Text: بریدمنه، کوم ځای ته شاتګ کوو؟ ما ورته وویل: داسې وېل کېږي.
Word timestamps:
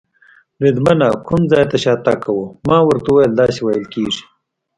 بریدمنه، 0.57 1.09
کوم 1.25 1.41
ځای 1.51 1.65
ته 1.71 1.77
شاتګ 1.83 2.17
کوو؟ 2.23 2.45
ما 2.67 2.77
ورته 2.87 3.07
وویل: 3.11 3.31
داسې 3.39 3.59
وېل 3.65 3.85
کېږي. 3.93 4.23